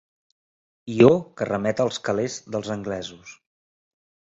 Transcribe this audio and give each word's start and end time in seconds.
Ió 0.93 1.09
que 1.41 1.47
remet 1.51 1.85
als 1.85 2.01
calés 2.09 2.39
dels 2.57 2.73
anglesos. 2.79 3.39